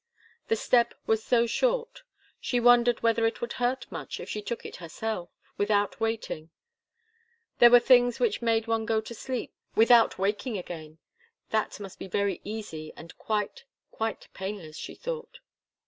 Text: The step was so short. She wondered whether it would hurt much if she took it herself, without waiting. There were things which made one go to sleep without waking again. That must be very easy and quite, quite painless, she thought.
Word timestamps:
The 0.47 0.55
step 0.55 0.95
was 1.05 1.23
so 1.23 1.45
short. 1.45 2.01
She 2.39 2.59
wondered 2.59 3.03
whether 3.03 3.27
it 3.27 3.39
would 3.39 3.53
hurt 3.61 3.85
much 3.91 4.19
if 4.19 4.27
she 4.27 4.41
took 4.41 4.65
it 4.65 4.77
herself, 4.77 5.29
without 5.57 5.99
waiting. 5.99 6.49
There 7.59 7.69
were 7.69 7.79
things 7.79 8.19
which 8.19 8.41
made 8.41 8.65
one 8.65 8.87
go 8.87 8.99
to 8.99 9.13
sleep 9.13 9.53
without 9.75 10.17
waking 10.17 10.57
again. 10.57 10.97
That 11.51 11.79
must 11.79 11.99
be 11.99 12.07
very 12.07 12.41
easy 12.43 12.91
and 12.97 13.15
quite, 13.19 13.65
quite 13.91 14.27
painless, 14.33 14.75
she 14.75 14.95
thought. 14.95 15.39